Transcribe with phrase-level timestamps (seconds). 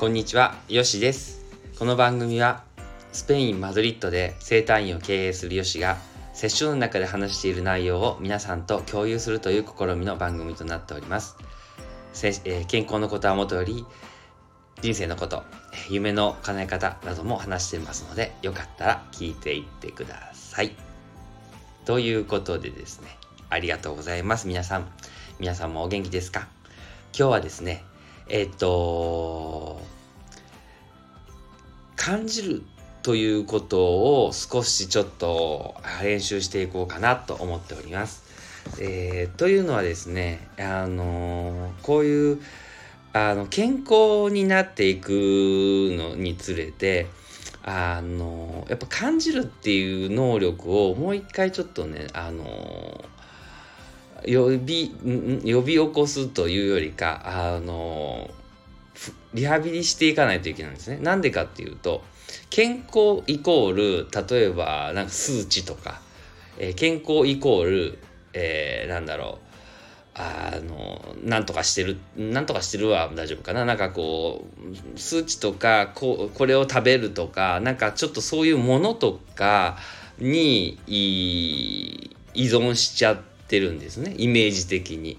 [0.00, 1.42] こんにちは、よしです。
[1.78, 2.64] この番組は
[3.12, 5.98] スペイン・マドリッドで生態院を経営するよしが
[6.32, 11.36] セッションの中で話している内容を皆さんと共有するという試みの番組となっております。
[12.14, 13.84] せえー健康のことはもとより
[14.80, 15.42] 人生のこと、
[15.90, 20.74] 夢の叶え方なども話してますので、よかったら聞いていってください。
[21.84, 23.18] ということでですね、
[23.50, 24.48] ありがとうございます。
[24.48, 24.90] 皆さん。
[25.38, 26.48] 皆さんもお元気ですか？
[27.14, 27.84] 今日はですね、
[28.32, 29.80] えっと、
[31.96, 32.62] 感じる
[33.02, 33.80] ということ
[34.24, 38.22] を少しちょっと練習していこうかなと思っております。
[38.80, 42.40] えーというのはですね、あのこういう
[43.12, 47.08] あの健康になっていくのにつれて
[47.64, 53.04] あのやっぱ感じるっていう能力をもう一回ちょっとねあの
[54.26, 54.94] 呼び
[55.44, 58.30] 呼び起こすというよりかあの
[59.34, 60.98] リハビリしていかないといけないんですね。
[60.98, 62.02] なんでかっていうと
[62.50, 66.00] 健康イコール例えばなんか数値とか、
[66.58, 67.98] えー健康イコール、
[68.32, 69.50] えーなんだろう
[70.14, 74.44] あのなんとかしてるなんとかしてるは大丈夫かななんかこ
[74.94, 79.78] う数値とかここれを食べるとかなんかちょっとそういうものとか
[80.18, 83.20] に依存しちゃっ
[83.50, 85.18] てるんですねイメージ的に。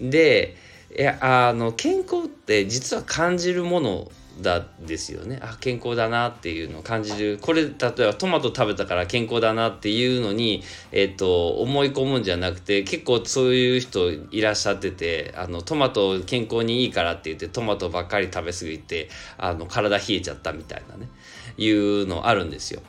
[0.00, 0.56] で
[0.96, 21.08] いやあの健康って実は感じるものだですよねあ健康だなっていうのを感じるこれ例えばトマト食べたから健康だなっていうのに、えっと思い込むんじゃなくて結構そういう人いらっしゃっててあのトマト健康にいいからって言ってトマトばっかり食べ過ぎてあの体冷えちゃったみたいなね
[21.56, 22.82] いうのあるんですよ。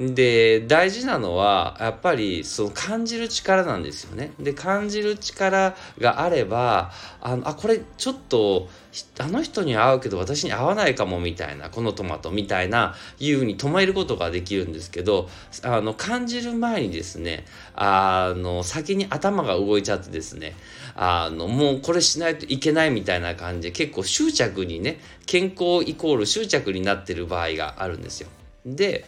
[0.00, 4.32] で大事なのはやっぱりその感じる力なんですよね。
[4.40, 8.70] で感じる力があればあのあこれちょっと
[9.18, 15.28] あの人に合うけど私に合わないかもみたいなこのトマトみたいないうふうに止めることができるんですけど
[15.62, 17.44] あの感じる前にですね
[17.74, 20.54] あの先に頭が動いちゃってですね
[20.94, 28.28] あのもうこれしないといけないみたいな感じで結構執着にね健康イコール執着になってる場合があるんですよ。
[28.64, 29.04] で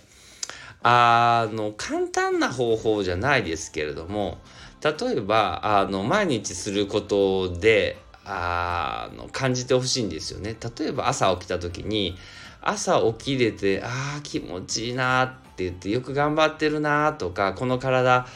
[0.83, 4.39] あの簡単な方法じゃないですけれども
[4.83, 10.57] 例えばあの毎日することであの感じてほしいんですよね。
[10.79, 12.17] 例えば朝起きた時に
[12.61, 18.27] 朝起きれてあー気持ちいいなって言ってよく頑張ってるなとかこの体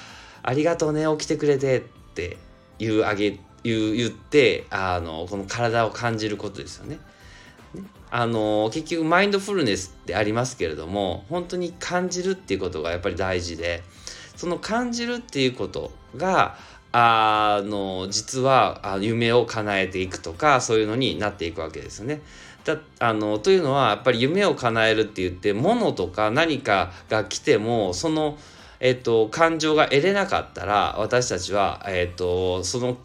[0.43, 1.83] ありがとうね起きてくれてっ
[2.15, 2.37] て
[2.79, 6.99] 言うあげ言言ってあのこの体を感じることですよね。
[8.11, 13.83] あの結局マインドフルネスってありますけれども本当に感じるっていうことがやっぱり大事で
[14.37, 16.57] その感じるっていうことが
[16.93, 22.23] あの実は夢を叶えていくとかそういうのになっていくわけですね。
[22.65, 28.39] だあのというのはやっぱり夢を叶えるって言って物とか何かが来てもその、
[28.81, 32.97] えっと、感情が得れなかったら私たちは、えっと、その、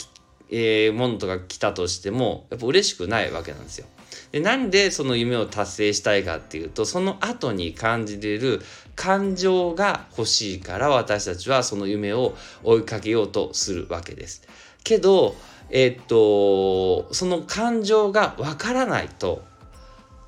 [0.49, 3.87] えーものとか来たとしてもやっぱ嬉しくないわけなんですよ。
[4.31, 8.61] でなんでその夢を達成したいかっていうとその後に感じれる
[8.95, 14.47] 感情が欲しいから私たちはその夢を追いかけようとするわけです。
[14.83, 15.35] けど
[15.69, 19.43] えっとその感情がわからないと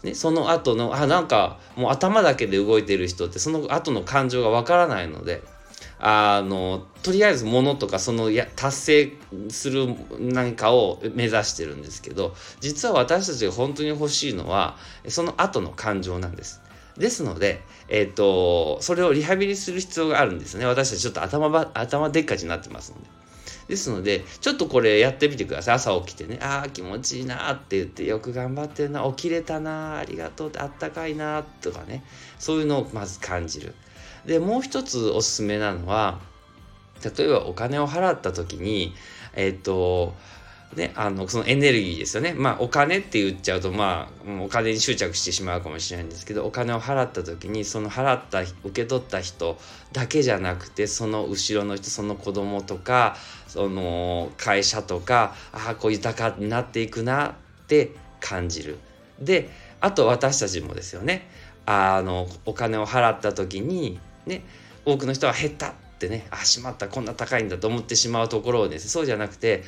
[0.03, 5.41] ね、その後のあなんかもう頭だけで動いてる人ってその後の感情がわからないので
[6.05, 9.13] あのとりあえず物とかそのや達成
[9.49, 9.87] する
[10.19, 14.75] 何かを目指してるんですけど実は私たちが本当に欲しいのは
[15.07, 16.61] その後の感情なんです。
[16.97, 20.65] ですので、えっとそれをリハビリする必要があるんですね。
[20.65, 23.07] 私たちちょっと頭ば頭でっかちになってますので。
[23.69, 25.75] ですのでちょっとこれやってみてください。
[25.75, 26.37] 朝起きてね。
[26.41, 29.07] ああ気持ちいいなって言ってよく頑張ってるな。
[29.11, 30.49] 起きれたなありがとう。
[30.49, 32.03] ってあったかいなとかね。
[32.39, 33.73] そういうのをまず感じる。
[34.25, 36.19] でもう一つおすすめなのは
[37.03, 38.93] 例えばお金を払った時に
[39.35, 40.13] えっ、と
[40.75, 42.33] ね、あのそのエネルギーですよね。
[42.33, 49.57] まあお金って言っちゃうとまあお金に執着してしまうかもしれないんですけどお金を払った時にその払った受け取った人
[49.91, 53.15] だけじゃなくてその後ろの人その子供とか
[53.47, 57.33] その会社とかああこう豊かになっていくなっ
[57.67, 58.77] て感じる。
[59.19, 59.49] で
[59.79, 61.29] あと私たちもですよね。
[61.65, 64.43] あのお金を払った時にね
[64.85, 69.63] 多くの人は減ったってねあしまったこんな高いんだと思ってしまうところをですねそうじゃなくて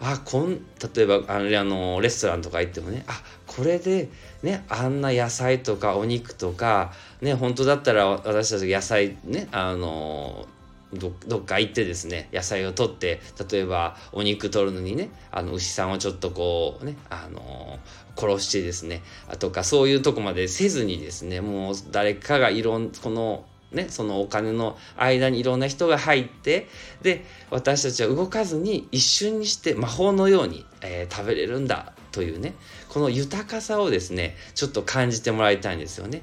[0.00, 0.60] あこん
[0.94, 4.08] 例えばあのあのレストランとか行ってもねあこれで
[4.42, 10.46] ねあんな野菜とかお肉とかね本当だったら私たち野菜ねあの
[10.92, 13.20] どどっか行ってですね野菜を取って
[13.50, 17.78] 例えばお肉取るのにねあの牛さんをちょっとこうねあの
[18.16, 19.02] 殺してですね
[19.38, 26.66] とかそういうとこまでせずにですねもう誰かがいろんこのね、そのお金の間にいろんな人が入って
[27.02, 32.54] で私たちは動かずに一瞬にして魔法のように、えー、食べれるんだというね
[32.88, 36.22] この豊かさをですねちょっと感じてもらいたいんですよね。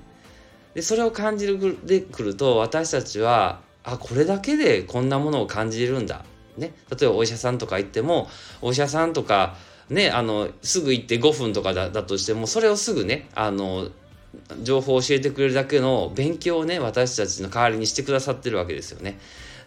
[0.74, 6.26] でそれを感じるでくると私たちはあこれだけでこんなものを感じるんだ。
[6.58, 8.28] ね、例えばお医者さんとか行っても
[8.62, 9.56] お医者さんとか
[9.90, 13.90] ねあのすぐ行って5分とかだとしてもそれをすぐねあの
[14.64, 19.20] 情報を教えてくれるだけの勉強をね私たちの代わりにしてくださってるわけですよね。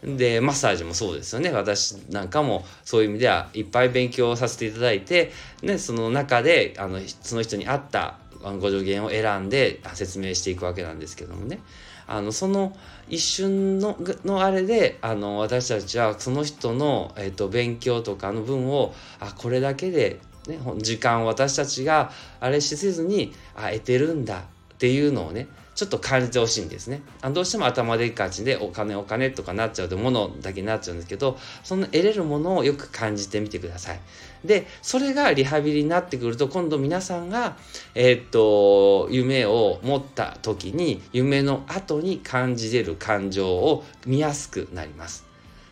[0.03, 1.50] でマッサージもそうですよね。
[1.50, 5.32] 私なんかもそういう意味ではいっぱい勉強させていただいて、
[5.62, 8.19] ね、その中であのその人に合った
[8.61, 11.61] ご助言を選んで説明していくわけなんですけどもね。
[12.06, 12.77] あのその
[13.09, 20.19] 一瞬ののあれであの私たちはその人の、えーと、勉強とかの分をあこれだけで、
[20.49, 22.11] ね、時間を私たちが
[22.41, 24.43] あれしせずにあ得てるんだ。
[24.81, 27.03] っていうのをねちょっと感じてほしいんですね。
[27.21, 34.00] あどうしても頭でっかちでお金お金とかなっちゃうと物だけになっちゃうんですけどその得れるものをよく感じてみてください。
[34.43, 37.59] でそれがリハビリになってくると今度皆さんが
[37.94, 45.27] えー、っと夢を持った時に夢の後に感じれる感情を見やすくなります。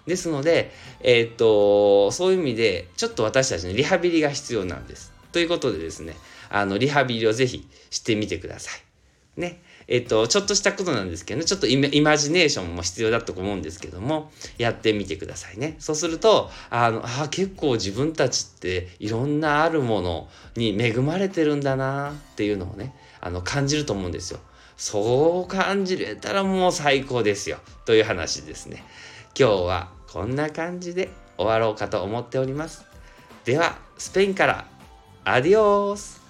[0.07, 0.71] ですので、
[1.01, 5.15] えー、っとそういう意味でちょっと私たちのリハビリが必要なんです。
[5.33, 6.15] ということでですね
[6.51, 8.88] あのリハビリをぜひしてみてください。
[9.39, 9.63] ね。
[9.87, 15.77] えっと、ちょっとしたことなんですけどね、ちょっとイマジネーションも必要だと思うんですけども、やってみてくださいね。
[15.79, 24.41] そうすると、あの、あ結構自分たちっていろんなあるものに恵まれてるんだなっていうのをね、あの、感じると思うんですよ。
[24.77, 27.59] そう感じれたらもう最高ですよ。
[27.87, 28.85] という話ですね。
[29.39, 32.85] 今日はこんな感じで終わろうかと思っております。
[33.45, 34.67] では、スペインから、
[35.25, 36.28] アディオース